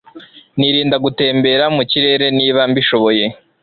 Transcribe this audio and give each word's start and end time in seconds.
Nirinda 0.57 0.95
gutembera 1.05 1.65
mu 1.75 1.83
kirere 1.91 2.25
niba 2.37 2.61
mbishoboye 2.71 3.25